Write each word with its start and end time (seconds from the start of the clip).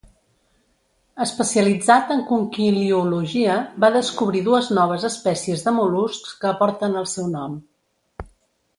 Especialitzat 1.25 2.13
en 2.15 2.23
conquiliologia, 2.31 3.59
va 3.85 3.93
descobrir 3.99 4.43
dues 4.51 4.73
noves 4.81 5.09
espècies 5.13 5.69
de 5.69 5.77
mol·luscs, 5.81 6.37
que 6.43 6.59
porten 6.65 7.01
el 7.05 7.11
seu 7.17 7.33
nom. 7.41 7.65